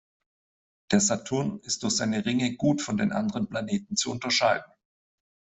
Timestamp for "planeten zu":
3.47-4.09